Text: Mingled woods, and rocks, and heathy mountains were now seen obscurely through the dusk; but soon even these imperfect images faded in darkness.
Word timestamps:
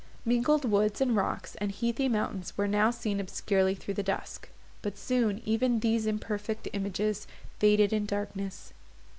Mingled 0.25 0.65
woods, 0.65 0.99
and 0.99 1.15
rocks, 1.15 1.53
and 1.61 1.71
heathy 1.71 2.09
mountains 2.09 2.57
were 2.57 2.67
now 2.67 2.89
seen 2.89 3.19
obscurely 3.19 3.75
through 3.75 3.93
the 3.93 4.01
dusk; 4.01 4.49
but 4.81 4.97
soon 4.97 5.43
even 5.45 5.79
these 5.81 6.07
imperfect 6.07 6.67
images 6.73 7.27
faded 7.59 7.93
in 7.93 8.07
darkness. 8.07 8.73